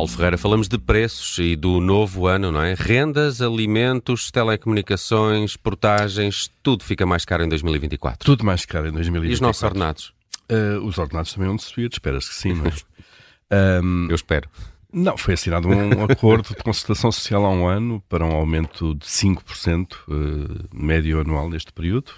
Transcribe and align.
Paulo 0.00 0.08
Ferreira, 0.08 0.38
falamos 0.38 0.66
de 0.66 0.78
preços 0.78 1.38
e 1.38 1.54
do 1.54 1.78
novo 1.78 2.26
ano, 2.26 2.50
não 2.50 2.62
é? 2.62 2.72
Rendas, 2.72 3.42
alimentos, 3.42 4.30
telecomunicações, 4.30 5.58
portagens, 5.58 6.50
tudo 6.62 6.84
fica 6.84 7.04
mais 7.04 7.26
caro 7.26 7.44
em 7.44 7.48
2024. 7.50 8.24
Tudo 8.24 8.42
mais 8.42 8.64
caro 8.64 8.88
em 8.88 8.92
2024. 8.92 9.30
E 9.30 9.34
os 9.34 9.40
nossos 9.42 9.62
ordenados? 9.62 10.14
Uh, 10.50 10.82
os 10.86 10.96
ordenados 10.96 11.34
também 11.34 11.48
vão 11.48 11.58
subir, 11.58 11.90
espera-se 11.92 12.30
que 12.30 12.34
sim, 12.34 12.54
não 12.54 12.64
é? 12.64 13.82
um, 13.82 14.06
Eu 14.08 14.14
espero. 14.14 14.48
Não, 14.90 15.18
foi 15.18 15.34
assinado 15.34 15.68
um 15.68 16.02
acordo 16.10 16.48
de 16.48 16.62
concertação 16.62 17.12
social 17.12 17.44
há 17.44 17.50
um 17.50 17.66
ano 17.66 18.02
para 18.08 18.24
um 18.24 18.32
aumento 18.32 18.94
de 18.94 19.04
5% 19.04 19.92
uh, 20.08 20.66
médio 20.72 21.20
anual 21.20 21.50
neste 21.50 21.74
período. 21.74 22.10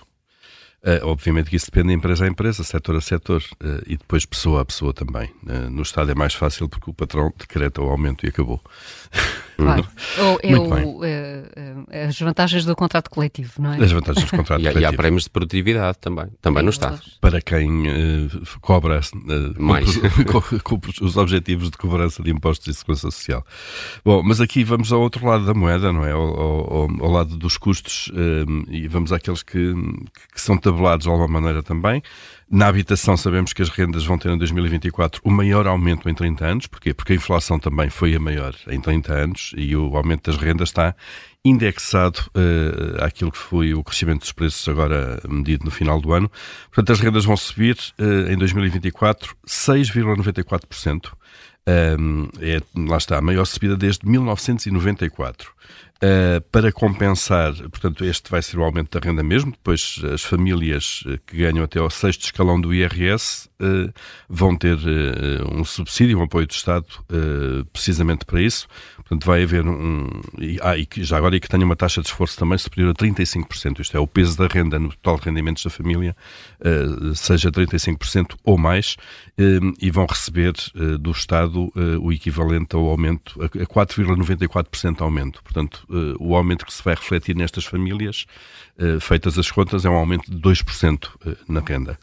Uh, 0.85 0.99
obviamente 1.07 1.49
que 1.49 1.55
isso 1.55 1.67
depende 1.67 1.89
de 1.89 1.95
empresa 1.95 2.25
a 2.25 2.29
empresa, 2.29 2.65
setor 2.65 2.97
a 2.97 3.01
setor 3.01 3.41
uh, 3.63 3.83
e 3.87 3.97
depois 3.97 4.27
pessoa 4.27 4.63
a 4.63 4.65
pessoa 4.65 4.93
também. 4.93 5.31
Uh, 5.45 5.71
no 5.71 5.83
Estado 5.83 6.11
é 6.11 6.15
mais 6.15 6.35
fácil 6.35 6.69
porque 6.69 6.91
o 6.91 6.95
patrão 6.95 7.33
decreta 7.39 7.81
o 7.81 7.89
aumento 7.89 8.27
e 8.27 8.29
acabou. 8.29 8.61
Claro. 9.57 9.87
Ou 10.19 10.41
é 10.43 10.57
o, 10.57 11.05
é, 11.05 12.07
as 12.07 12.19
vantagens 12.19 12.65
do 12.65 12.75
contrato 12.75 13.11
coletivo, 13.11 13.53
não 13.61 13.75
é? 13.75 13.83
As 13.83 13.93
vantagens 13.93 14.31
do 14.31 14.37
contrato 14.37 14.61
e, 14.61 14.65
coletivo. 14.73 14.83
E 14.83 14.85
há 14.85 14.93
prémios 14.93 15.25
de 15.25 15.31
produtividade 15.31 15.99
também, 15.99 16.27
também 16.41 16.63
no 16.63 16.71
Estado. 16.71 17.01
Para 17.21 17.41
quem 17.41 17.89
uh, 17.89 18.61
cobra 18.61 19.01
uh, 19.01 19.63
mais 19.63 19.89
os 21.01 21.17
objetivos 21.17 21.71
de 21.71 21.77
cobrança 21.77 22.23
de 22.23 22.31
impostos 22.31 22.69
e 22.69 22.75
segurança 22.75 23.11
social. 23.11 23.45
Bom, 24.05 24.23
mas 24.23 24.41
aqui 24.41 24.65
vamos 24.65 24.93
ao 24.93 25.01
outro 25.01 25.27
lado 25.27 25.45
da 25.45 25.55
moeda, 25.55 25.93
não 25.93 26.05
é? 26.05 26.13
Ao, 26.13 26.21
ao, 26.21 27.05
ao 27.05 27.11
lado 27.11 27.37
dos 27.37 27.57
custos 27.57 28.09
uh, 28.09 28.71
e 28.71 28.89
vamos 28.89 29.13
àqueles 29.13 29.43
que, 29.43 29.75
que 30.33 30.41
são 30.41 30.57
tabelados 30.57 31.05
de 31.05 31.11
alguma 31.11 31.29
maneira 31.41 31.63
também. 31.63 32.03
Na 32.55 32.67
habitação 32.69 33.17
sabemos 33.17 33.55
que 33.55 33.63
as 33.63 33.71
rendas 33.71 34.05
vão 34.05 34.19
ter 34.19 34.29
em 34.29 34.37
2024 34.37 35.23
o 35.25 35.31
maior 35.31 35.67
aumento 35.67 36.07
em 36.07 36.15
30 36.15 36.45
anos. 36.45 36.67
Porquê? 36.67 36.93
Porque 36.93 37.15
a 37.15 37.17
inflação 37.17 37.59
também 37.59 37.89
foi 37.89 38.15
a 38.15 38.21
maior 38.21 38.55
em 38.69 38.79
30 38.79 39.11
anos 39.11 39.53
e 39.57 39.75
o 39.75 39.97
aumento 39.97 40.31
das 40.31 40.39
rendas 40.39 40.69
está 40.69 40.95
indexado 41.43 42.21
uh, 42.37 43.03
àquilo 43.03 43.33
que 43.33 43.39
foi 43.39 43.73
o 43.73 43.83
crescimento 43.83 44.21
dos 44.21 44.33
preços 44.33 44.69
agora 44.69 45.19
medido 45.27 45.65
no 45.65 45.71
final 45.71 45.99
do 45.99 46.13
ano. 46.13 46.31
Portanto, 46.71 46.93
as 46.93 47.01
rendas 47.01 47.25
vão 47.25 47.39
subir 47.39 47.79
uh, 47.99 48.31
em 48.31 48.37
2024 48.37 49.35
6,94%. 49.47 51.11
Um, 51.69 52.29
é, 52.41 52.61
lá 52.89 52.97
está, 52.97 53.19
a 53.19 53.23
maior 53.23 53.45
subida 53.45 53.77
desde 53.77 54.07
1994. 54.09 55.53
Uh, 56.03 56.41
para 56.51 56.73
compensar, 56.73 57.55
portanto, 57.71 58.05
este 58.05 58.29
vai 58.29 58.43
ser 58.43 58.59
o 58.59 58.65
aumento 58.65 58.99
da 58.99 59.07
renda 59.07 59.23
mesmo, 59.23 59.53
depois 59.53 60.01
as 60.13 60.25
famílias 60.25 61.05
eh, 61.07 61.17
que 61.25 61.37
ganham 61.37 61.63
até 61.63 61.79
ao 61.79 61.89
sexto 61.89 62.25
escalão 62.25 62.61
do 62.61 62.75
IRS 62.75 63.49
vão 64.29 64.57
ter 64.57 64.77
uh, 64.77 65.55
um 65.55 65.65
subsídio, 65.65 66.19
um 66.19 66.23
apoio 66.23 66.47
do 66.47 66.53
Estado, 66.53 66.87
precisamente 67.73 68.25
para 68.25 68.41
isso. 68.41 68.67
Portanto, 68.97 69.27
vai 69.27 69.43
haver 69.43 69.67
um. 69.67 70.09
E, 70.39 70.59
ah, 70.63 70.77
e 70.77 70.87
já 70.99 71.19
agora, 71.19 71.37
e 71.37 71.41
que 71.41 71.49
tenha 71.49 71.65
uma 71.65 71.77
taxa 71.77 72.01
de 72.01 72.09
esforço 72.09 72.39
também 72.39 72.57
superior 72.57 72.91
a 72.91 72.95
35%. 72.95 73.81
Isto 73.81 73.97
é, 73.97 74.01
o 74.01 74.07
peso 74.07 74.39
da 74.39 74.47
renda 74.47 74.79
no 74.79 74.89
total 74.91 75.19
de 75.19 75.27
rendimentos 75.27 75.63
da 75.63 75.71
família 75.71 76.17
seja 77.15 77.51
35% 77.51 78.37
ou 78.45 78.57
mais, 78.57 78.97
e 79.81 79.91
vão 79.91 80.07
receber 80.07 80.55
do 80.99 81.11
Estado 81.11 81.71
o 82.01 82.13
equivalente 82.13 82.75
ao 82.75 82.89
aumento, 82.89 83.43
a 83.43 83.49
4,94% 83.49 85.01
aumento. 85.01 85.43
Portanto, 85.43 85.85
uh, 85.89 86.17
o 86.19 86.35
aumento 86.35 86.65
que 86.65 86.73
se 86.73 86.83
vai 86.83 86.95
refletir 86.95 87.37
nestas 87.37 87.65
famílias, 87.65 88.27
uh, 88.79 89.01
feitas 89.01 89.39
as 89.39 89.51
contas, 89.51 89.85
é 89.85 89.91
um 89.91 89.95
aumento 89.95 90.31
de 90.31 90.39
2% 90.39 91.05
uh, 91.05 91.37
na 91.49 91.61
renda. 91.61 91.99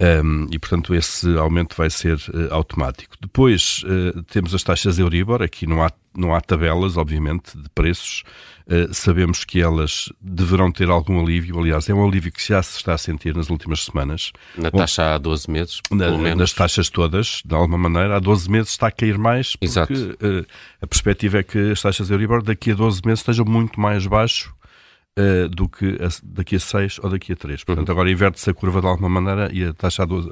Um, 0.00 0.46
e, 0.50 0.58
portanto, 0.58 0.94
esse 0.98 1.36
aumento 1.36 1.76
vai 1.76 1.90
ser 1.90 2.18
automático. 2.50 3.16
Depois 3.20 3.82
temos 4.30 4.54
as 4.54 4.62
taxas 4.62 4.98
Euribor, 4.98 5.42
aqui 5.42 5.66
não 5.66 5.82
há, 5.82 5.90
não 6.16 6.34
há 6.34 6.40
tabelas, 6.40 6.96
obviamente, 6.96 7.56
de 7.56 7.68
preços. 7.70 8.22
Uh, 8.68 8.92
sabemos 8.92 9.44
que 9.44 9.62
elas 9.62 10.12
deverão 10.20 10.70
ter 10.70 10.90
algum 10.90 11.18
alívio. 11.18 11.58
Aliás, 11.58 11.88
é 11.88 11.94
um 11.94 12.06
alívio 12.06 12.30
que 12.30 12.46
já 12.46 12.62
se 12.62 12.76
está 12.76 12.92
a 12.92 12.98
sentir 12.98 13.34
nas 13.34 13.48
últimas 13.48 13.86
semanas. 13.86 14.30
Na 14.58 14.70
taxa 14.70 15.14
há 15.14 15.18
12 15.18 15.50
meses, 15.50 15.80
na, 15.90 16.10
menos. 16.10 16.36
Nas 16.36 16.52
taxas 16.52 16.90
todas, 16.90 17.40
de 17.46 17.54
alguma 17.54 17.88
maneira. 17.88 18.16
Há 18.16 18.18
12 18.18 18.50
meses 18.50 18.72
está 18.72 18.88
a 18.88 18.90
cair 18.90 19.16
mais, 19.16 19.56
porque 19.56 19.64
Exato. 19.64 19.94
A 20.82 20.86
perspectiva 20.86 21.38
é 21.38 21.42
que 21.42 21.70
as 21.70 21.80
taxas 21.80 22.08
de 22.08 22.12
Euribor 22.12 22.42
daqui 22.42 22.72
a 22.72 22.74
12 22.74 23.00
meses 23.06 23.20
estejam 23.20 23.46
muito 23.46 23.80
mais 23.80 24.06
baixo 24.06 24.54
uh, 25.18 25.48
do 25.48 25.68
que 25.68 25.98
a, 26.00 26.08
daqui 26.22 26.56
a 26.56 26.60
6 26.60 27.00
ou 27.02 27.10
daqui 27.10 27.32
a 27.32 27.36
3. 27.36 27.64
Portanto, 27.64 27.88
uhum. 27.88 27.92
agora 27.92 28.10
inverte-se 28.10 28.48
a 28.48 28.54
curva 28.54 28.80
de 28.80 28.86
alguma 28.86 29.08
maneira 29.08 29.50
e 29.52 29.64
a 29.64 29.72
taxa 29.72 30.04
a 30.04 30.06
12, 30.06 30.28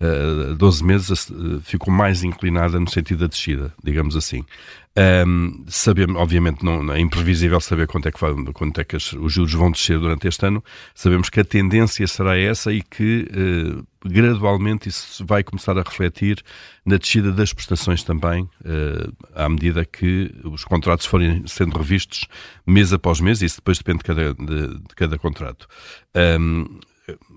a 0.00 0.54
12 0.54 0.84
meses 0.84 1.32
ficou 1.62 1.92
mais 1.92 2.22
inclinada 2.22 2.78
no 2.78 2.88
sentido 2.88 3.20
da 3.20 3.26
descida, 3.26 3.72
digamos 3.82 4.16
assim. 4.16 4.44
Um, 4.94 5.64
sabemos, 5.68 6.16
obviamente, 6.16 6.62
não, 6.62 6.92
é 6.92 7.00
imprevisível 7.00 7.58
saber 7.60 7.86
quanto 7.86 8.08
é 8.08 8.12
que, 8.12 8.20
vai, 8.20 8.34
quanto 8.52 8.78
é 8.78 8.84
que 8.84 8.96
as, 8.96 9.12
os 9.14 9.32
juros 9.32 9.54
vão 9.54 9.70
descer 9.70 9.98
durante 9.98 10.28
este 10.28 10.44
ano. 10.44 10.62
Sabemos 10.94 11.30
que 11.30 11.40
a 11.40 11.44
tendência 11.44 12.06
será 12.06 12.38
essa 12.38 12.70
e 12.72 12.82
que 12.82 13.26
uh, 13.30 13.86
gradualmente 14.04 14.90
isso 14.90 15.24
vai 15.24 15.42
começar 15.42 15.78
a 15.78 15.82
refletir 15.82 16.42
na 16.84 16.98
descida 16.98 17.32
das 17.32 17.54
prestações 17.54 18.02
também, 18.02 18.42
uh, 18.42 19.12
à 19.34 19.48
medida 19.48 19.84
que 19.84 20.30
os 20.44 20.64
contratos 20.64 21.06
forem 21.06 21.42
sendo 21.46 21.78
revistos 21.78 22.26
mês 22.66 22.92
após 22.92 23.18
mês. 23.18 23.40
Isso 23.40 23.56
depois 23.56 23.78
depende 23.78 23.98
de 23.98 24.04
cada, 24.04 24.34
de, 24.34 24.78
de 24.78 24.94
cada 24.94 25.18
contrato. 25.18 25.66
Um, 26.14 26.66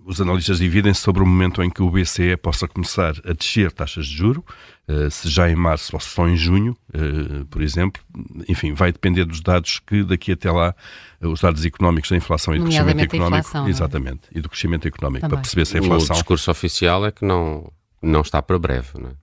os 0.06 0.22
analistas 0.22 0.59
dividem-se 0.59 1.02
sobre 1.02 1.24
o 1.24 1.26
momento 1.26 1.64
em 1.64 1.70
que 1.70 1.81
o 1.81 1.90
BCE 1.90 2.38
possa 2.38 2.68
começar 2.68 3.16
a 3.26 3.34
descer 3.34 3.72
taxas 3.72 4.06
de 4.06 4.16
juro, 4.16 4.46
eh, 4.88 5.09
se 5.09 5.28
já 5.28 5.50
em 5.50 5.56
março 5.56 5.96
ou 5.96 6.00
se 6.00 6.09
só 6.09 6.28
em 6.28 6.38
junho, 6.38 6.78
eh, 6.94 7.44
por 7.50 7.62
exemplo. 7.62 8.02
Enfim, 8.48 8.74
vai 8.74 8.92
depender 8.92 9.25
dos 9.25 9.42
dados 9.42 9.80
que 9.80 10.04
daqui 10.04 10.31
até 10.31 10.52
lá, 10.52 10.75
eh, 11.20 11.28
os 11.28 11.42
dados 11.42 11.66
económicos 11.66 12.12
da 12.12 12.18
inflação 12.18 12.54
e 12.56 12.59
do 12.59 12.66
crescimento 12.66 13.02
económico. 13.02 13.38
Inflação, 13.40 13.66
é? 13.66 13.70
exatamente, 13.70 14.22
é? 14.34 14.38
e 14.38 14.42
do 14.42 14.50
crescimento 14.50 14.88
económico, 14.88 15.22
Também. 15.22 15.36
para 15.36 15.42
perceber 15.42 15.66
se 15.66 15.78
a 15.78 15.80
inflação. 15.80 16.16
O 16.16 16.20
discurso 16.20 16.52
oficial 16.52 17.06
é 17.06 17.12
que 17.12 17.25
não, 17.25 17.72
não 18.02 18.22
está 18.22 18.42
para 18.42 18.59
breve, 18.59 18.90
não 19.00 19.09
é? 19.09 19.14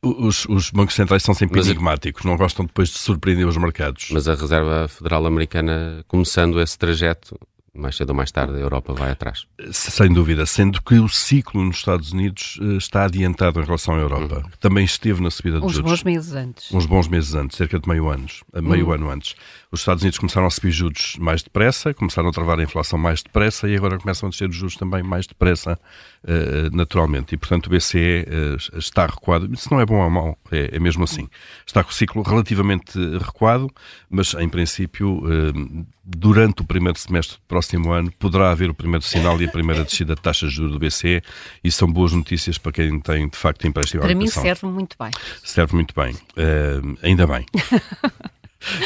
Os, 0.00 0.46
os, 0.46 0.70
bancos 0.70 0.94
centrais 0.94 1.24
são 1.24 1.34
sempre 1.34 1.58
mas 1.58 1.66
enigmáticos, 1.66 2.24
não 2.24 2.36
gostam 2.36 2.64
depois 2.64 2.88
de 2.88 2.98
surpreender 2.98 3.46
os 3.46 3.56
mercados. 3.56 4.10
Mas 4.12 4.28
a 4.28 4.34
Reserva 4.36 4.86
Federal 4.86 5.26
Americana, 5.26 6.04
começando 6.06 6.60
esse 6.60 6.78
trajeto, 6.78 7.36
mais 7.74 7.96
cedo 7.96 8.10
ou 8.10 8.16
mais 8.16 8.30
tarde 8.32 8.54
a 8.54 8.58
Europa 8.58 8.92
vai 8.92 9.10
atrás. 9.10 9.46
Sem 9.70 10.12
dúvida, 10.12 10.44
sendo 10.46 10.82
que 10.82 10.94
o 10.94 11.08
ciclo 11.08 11.64
nos 11.64 11.76
Estados 11.76 12.12
Unidos 12.12 12.58
eh, 12.60 12.76
está 12.76 13.04
adiantado 13.04 13.60
em 13.60 13.64
relação 13.64 13.94
à 13.94 13.98
Europa. 13.98 14.42
Uhum. 14.44 14.50
Também 14.60 14.84
esteve 14.84 15.22
na 15.22 15.30
subida 15.30 15.60
dos 15.60 15.70
Uns 15.70 15.76
juros. 15.76 15.90
bons 15.90 16.04
meses 16.04 16.32
antes. 16.34 16.72
Uns 16.72 16.86
bons 16.86 17.08
meses 17.08 17.34
antes, 17.34 17.56
cerca 17.56 17.78
de 17.78 17.88
meio, 17.88 18.08
anos, 18.08 18.42
meio 18.54 18.86
uhum. 18.86 18.92
ano 18.92 19.10
antes. 19.10 19.34
Os 19.70 19.80
Estados 19.80 20.02
Unidos 20.02 20.18
começaram 20.18 20.46
a 20.46 20.50
subir 20.50 20.70
juros 20.70 21.16
mais 21.18 21.42
depressa, 21.42 21.92
começaram 21.92 22.28
a 22.28 22.32
travar 22.32 22.58
a 22.58 22.62
inflação 22.62 22.98
mais 22.98 23.22
depressa 23.22 23.68
e 23.68 23.76
agora 23.76 23.98
começam 23.98 24.28
a 24.28 24.30
descer 24.30 24.48
os 24.48 24.56
juros 24.56 24.76
também 24.76 25.02
mais 25.02 25.26
depressa, 25.26 25.78
uh, 26.24 26.76
naturalmente. 26.76 27.34
E, 27.34 27.36
portanto, 27.38 27.66
o 27.66 27.70
BCE 27.70 28.24
uh, 28.26 28.78
está 28.78 29.06
recuado. 29.06 29.52
Isso 29.52 29.68
não 29.70 29.80
é 29.80 29.86
bom 29.86 30.02
ou 30.02 30.10
mau, 30.10 30.38
é, 30.50 30.70
é, 30.72 30.78
mesmo 30.78 31.04
assim. 31.04 31.28
Está 31.66 31.84
com 31.84 31.90
o 31.90 31.94
ciclo 31.94 32.22
relativamente 32.22 32.98
recuado, 33.18 33.70
mas, 34.08 34.34
em 34.34 34.48
princípio, 34.48 35.22
durante 36.02 36.62
o 36.62 36.64
primeiro 36.64 36.98
semestre 36.98 37.36
do 37.36 37.42
próximo 37.46 37.57
ano, 37.92 38.12
poderá 38.18 38.50
haver 38.50 38.70
o 38.70 38.74
primeiro 38.74 39.04
sinal 39.04 39.40
e 39.40 39.44
a 39.44 39.50
primeira 39.50 39.84
descida 39.84 40.14
de 40.14 40.20
taxas 40.20 40.50
de 40.50 40.56
juros 40.56 40.72
do 40.72 40.78
BCE 40.78 41.22
e 41.62 41.70
são 41.70 41.90
boas 41.90 42.12
notícias 42.12 42.58
para 42.58 42.72
quem 42.72 43.00
tem, 43.00 43.28
de 43.28 43.36
facto, 43.36 43.66
empréstimo 43.66 44.02
Para 44.02 44.14
mim 44.14 44.26
serve 44.26 44.66
muito 44.66 44.96
bem. 44.98 45.10
Serve 45.42 45.74
muito 45.74 45.94
bem. 45.94 46.16
ainda 47.02 47.26
bem. 47.26 47.44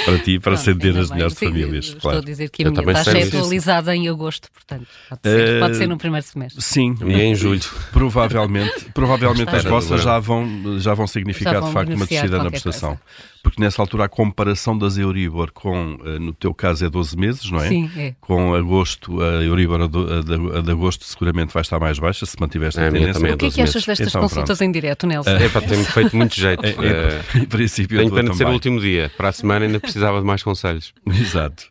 para 0.04 0.18
ti 0.18 0.38
para 0.38 0.54
acender 0.54 0.96
as 0.96 1.10
melhores 1.10 1.38
famílias. 1.38 1.86
Estou 1.86 2.00
claro. 2.00 2.18
a 2.18 2.20
dizer 2.20 2.50
que 2.50 2.62
a 2.62 2.66
eu 2.66 2.72
minha 2.72 2.94
taxa 2.94 3.18
é 3.18 3.22
atualizada 3.24 3.96
em 3.96 4.08
agosto, 4.08 4.48
portanto, 4.52 4.86
pode 5.08 5.20
ser, 5.22 5.56
uh, 5.56 5.60
pode 5.60 5.76
ser 5.76 5.86
no 5.86 5.96
primeiro 5.96 6.26
semestre. 6.26 6.62
Sim, 6.62 6.96
e 7.06 7.14
em 7.14 7.34
julho. 7.34 7.62
Provavelmente, 7.92 8.86
provavelmente 8.92 9.54
as 9.54 9.64
vossas 9.64 10.02
já 10.02 10.18
vão, 10.18 10.78
já 10.78 10.94
vão 10.94 11.06
significar 11.06 11.54
já 11.54 11.60
vão 11.60 11.68
de 11.68 11.74
facto 11.74 11.94
uma 11.94 12.06
descida 12.06 12.42
na 12.42 12.50
prestação. 12.50 12.90
Coisa 12.90 13.31
porque 13.42 13.60
nessa 13.60 13.82
altura 13.82 14.04
a 14.04 14.08
comparação 14.08 14.78
das 14.78 14.96
Euribor 14.96 15.50
com, 15.52 15.98
eh, 16.04 16.18
no 16.18 16.32
teu 16.32 16.54
caso 16.54 16.84
é 16.84 16.90
12 16.90 17.16
meses, 17.16 17.50
não 17.50 17.58
é? 17.60 17.68
Sim, 17.68 17.90
é. 17.96 18.14
Com 18.20 18.54
agosto, 18.54 19.20
a 19.20 19.42
Euribor 19.42 19.82
a 19.82 19.86
de, 19.88 20.58
a 20.58 20.60
de 20.60 20.70
agosto 20.70 21.04
seguramente 21.04 21.52
vai 21.52 21.62
estar 21.62 21.80
mais 21.80 21.98
baixa, 21.98 22.24
se 22.24 22.36
mantiver 22.40 22.68
esta 22.68 22.82
é, 22.82 22.90
tendência. 22.90 23.26
É 23.26 23.34
o 23.34 23.36
que 23.36 23.46
é 23.46 23.50
que 23.50 23.60
achas 23.60 23.84
destas 23.84 24.08
então, 24.08 24.20
consultas 24.22 24.58
pronto. 24.58 24.68
em 24.68 24.72
direto, 24.72 25.06
Nelson? 25.06 25.30
É 25.30 25.48
para 25.48 25.60
ter-me 25.62 25.84
feito 25.84 26.16
muito 26.16 26.34
jeito. 26.34 26.62
É, 26.82 27.36
é, 27.36 27.38
em 27.42 27.44
princípio, 27.44 27.98
Tenho 27.98 28.12
pena 28.12 28.30
de 28.30 28.36
ser 28.36 28.46
o 28.46 28.52
último 28.52 28.80
dia. 28.80 29.10
Para 29.16 29.28
a 29.28 29.32
semana 29.32 29.66
ainda 29.66 29.80
precisava 29.80 30.20
de 30.20 30.26
mais 30.26 30.42
conselhos. 30.42 30.94
Exato. 31.06 31.64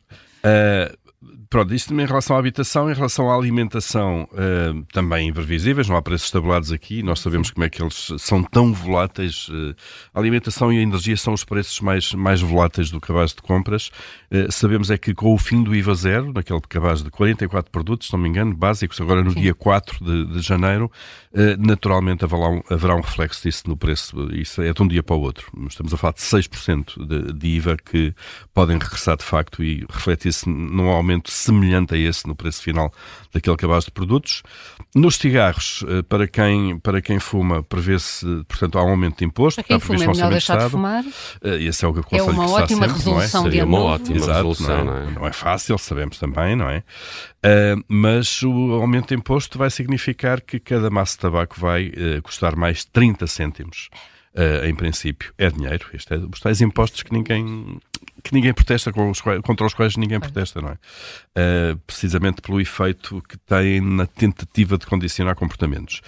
Uh, 0.44 0.96
Pronto, 1.52 1.74
isto 1.76 1.94
em 1.94 2.06
relação 2.06 2.38
à 2.38 2.40
habitação, 2.40 2.90
em 2.90 2.94
relação 2.94 3.30
à 3.30 3.36
alimentação, 3.36 4.26
uh, 4.32 4.86
também 4.94 5.28
imprevisíveis, 5.28 5.90
não 5.90 5.98
há 5.98 6.02
preços 6.02 6.32
tabulados 6.32 6.72
aqui, 6.72 7.04
nós 7.04 7.20
sabemos 7.20 7.52
como 7.52 7.66
é 7.66 7.70
que 7.70 7.84
eles 7.84 8.14
são 8.20 8.42
tão 8.42 8.72
voláteis. 8.72 9.50
Uh, 9.50 9.76
a 10.14 10.20
alimentação 10.22 10.72
e 10.72 10.80
a 10.80 10.82
energia 10.82 11.18
são 11.18 11.34
os 11.34 11.44
preços 11.44 11.82
mais, 11.82 12.14
mais 12.14 12.40
voláteis 12.40 12.90
do 12.90 13.02
cabaz 13.02 13.32
de 13.32 13.42
compras. 13.42 13.92
Uh, 14.32 14.50
sabemos 14.50 14.90
é 14.90 14.98
que 14.98 15.14
com 15.14 15.34
o 15.34 15.38
fim 15.38 15.62
do 15.62 15.76
IVA 15.76 15.94
zero, 15.94 16.32
naquele 16.32 16.62
cabaz 16.62 17.04
de 17.04 17.12
44 17.12 17.70
produtos, 17.70 18.08
se 18.08 18.14
não 18.14 18.22
me 18.22 18.30
engano, 18.30 18.56
básicos, 18.56 19.02
agora 19.02 19.22
no 19.22 19.32
Sim. 19.32 19.42
dia 19.42 19.54
4 19.54 20.06
de, 20.06 20.26
de 20.28 20.40
janeiro, 20.40 20.90
naturalmente 21.60 22.24
haverá 22.24 22.50
um, 22.50 22.62
haverá 22.70 22.96
um 22.96 23.02
reflexo 23.02 23.44
disso 23.44 23.64
no 23.68 23.76
preço. 23.76 24.34
Isso 24.34 24.62
é 24.62 24.72
de 24.72 24.82
um 24.82 24.88
dia 24.88 25.04
para 25.04 25.18
o 25.18 25.20
outro. 25.20 25.52
Estamos 25.68 25.94
a 25.94 25.98
falar 25.98 26.14
de 26.14 26.22
6% 26.22 27.06
de, 27.06 27.34
de 27.34 27.48
IVA 27.48 27.76
que 27.76 28.14
podem 28.54 28.78
regressar 28.78 29.18
de 29.18 29.24
facto 29.24 29.62
e 29.62 29.86
refletir-se 29.90 30.48
num 30.48 30.90
aumento 30.90 31.30
semelhante 31.42 31.96
a 31.96 31.98
esse 31.98 32.28
no 32.28 32.36
preço 32.36 32.62
final 32.62 32.94
daquele 33.34 33.56
cabaz 33.58 33.86
de 33.86 33.92
produtos. 33.92 34.44
Nos 34.94 35.16
cigarros, 35.16 35.86
para 36.10 36.28
quem, 36.28 36.78
para 36.80 37.02
quem 37.02 37.20
fuma, 37.20 37.64
prevê-se, 37.64 38.26
portanto, 38.48 38.78
há 38.78 38.84
um 38.84 38.90
aumento 38.90 39.20
de 39.20 39.26
imposto. 39.26 39.62
Para 39.62 39.68
quem 39.68 39.80
fuma 39.80 40.04
é 40.04 40.08
melhor 40.08 40.32
deixar 40.32 40.58
de 40.58 40.70
fumar. 40.70 41.04
Esse 41.42 41.86
é 41.86 41.88
o 41.88 41.94
que 41.94 42.16
é 42.16 42.22
uma 42.22 42.50
ótima 42.50 42.88
sempre, 42.88 42.98
resolução 42.98 43.42
não 43.44 43.48
é? 43.48 43.52
de 43.52 43.62
uma 43.62 43.80
ótima 43.80 44.18
Exato, 44.18 44.34
resolução, 44.34 44.86
não 44.86 44.98
é? 44.98 45.04
não 45.04 45.10
é? 45.10 45.12
não 45.12 45.28
é 45.28 45.34
fácil, 45.34 45.78
sabemos 45.78 46.18
também, 46.18 46.56
não 46.56 46.70
é? 46.70 46.84
Uh, 47.44 47.84
mas 47.88 48.44
o 48.44 48.74
aumento 48.74 49.10
de 49.10 49.16
imposto 49.16 49.58
vai 49.58 49.70
significar 49.70 50.42
que 50.42 50.60
cada 50.60 50.90
maço 50.90 51.14
de 51.14 51.20
tabaco 51.20 51.60
vai 51.60 51.88
uh, 51.88 52.22
custar 52.22 52.56
mais 52.56 52.86
30 52.86 53.26
cêntimos. 53.28 53.90
Uh, 54.34 54.66
em 54.66 54.74
princípio, 54.74 55.34
é 55.38 55.50
dinheiro. 55.50 55.88
Isto 55.94 56.14
é 56.14 56.18
os 56.18 56.40
tais 56.40 56.62
impostos 56.62 57.04
que 57.04 57.12
ninguém 57.12 57.80
que 58.24 58.34
ninguém 58.34 58.54
protesta, 58.54 58.92
contra 59.44 59.66
os 59.66 59.74
quais 59.74 59.98
ninguém 59.98 60.20
protesta, 60.20 60.62
não 60.62 60.70
é? 60.70 60.74
Uh, 60.74 61.78
precisamente 61.88 62.42
pelo 62.42 62.60
efeito 62.60 63.22
que 63.28 63.38
tem 63.38 63.82
na 63.82 64.06
tentativa 64.06 64.78
de 64.78 64.86
condicionar 64.86 65.36
comportamentos. 65.36 66.02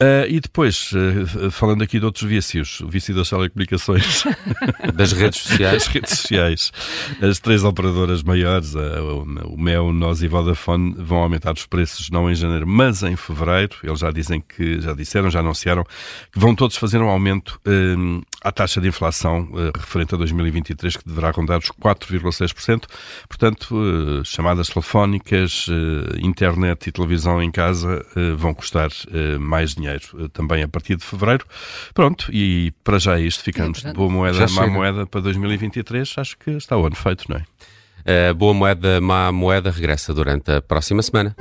Uh, 0.00 0.26
e 0.28 0.40
depois, 0.40 0.90
uh, 0.92 1.50
falando 1.50 1.82
aqui 1.82 1.98
de 1.98 2.04
outros 2.04 2.28
vícios, 2.28 2.80
o 2.80 2.88
vício 2.88 3.14
das 3.14 3.30
telecomunicações. 3.30 4.24
Das 4.94 5.12
redes 5.12 5.40
sociais. 5.40 5.72
das 5.72 5.86
redes 5.86 6.18
sociais. 6.18 6.72
As 7.20 7.38
três 7.38 7.64
operadoras 7.64 8.22
maiores, 8.22 8.74
o 8.74 9.56
Mel, 9.56 9.92
Nós 9.92 10.22
e 10.22 10.28
Vodafone, 10.28 10.94
vão 10.98 11.18
aumentar 11.18 11.52
os 11.52 11.66
preços 11.66 12.10
não 12.10 12.30
em 12.30 12.34
janeiro, 12.34 12.66
mas 12.66 13.02
em 13.02 13.16
fevereiro. 13.16 13.76
Eles 13.82 13.98
já 13.98 14.10
dizem 14.10 14.40
que, 14.40 14.80
já 14.80 14.92
disseram, 14.94 15.30
já 15.30 15.40
anunciaram, 15.40 15.84
que 15.84 16.38
vão 16.38 16.54
todos 16.54 16.76
fazer 16.76 16.98
um 16.98 17.08
aumento 17.08 17.60
à 18.42 18.52
taxa 18.52 18.80
de 18.80 18.88
inflação 18.88 19.48
referente 19.76 20.14
a 20.14 20.18
2023, 20.18 20.96
que 20.96 21.08
deverá 21.08 21.30
rondar 21.30 21.58
os 21.58 21.70
4,6%. 21.70 22.84
Portanto, 23.28 24.22
chamadas 24.24 24.68
telefónicas, 24.68 25.66
internet 26.20 26.88
e 26.88 26.92
televisão 26.92 27.42
em 27.42 27.50
casa 27.50 28.04
vão 28.36 28.52
custar 28.52 28.90
mais 29.40 29.74
dinheiro 29.74 30.28
também 30.32 30.62
a 30.62 30.68
partir 30.68 30.96
de 30.96 31.04
fevereiro. 31.04 31.46
Pronto, 31.94 32.28
e 32.32 32.72
para 32.84 32.98
já 32.98 33.18
é 33.18 33.22
isto, 33.22 33.42
ficamos 33.42 33.82
de 33.82 33.92
boa 33.92 34.10
moeda, 34.10 34.46
má 34.48 34.66
moeda 34.66 35.06
para 35.06 35.20
2023. 35.22 36.14
Acho 36.18 36.36
que 36.38 36.50
está 36.50 36.76
o 36.76 36.84
ano 36.84 36.96
feito, 36.96 37.24
não 37.28 37.36
é? 37.36 37.44
A 38.28 38.34
boa 38.34 38.52
moeda, 38.52 39.00
má 39.00 39.32
moeda 39.32 39.70
regressa 39.70 40.12
durante 40.12 40.52
a 40.52 40.60
próxima 40.60 41.02
semana. 41.02 41.34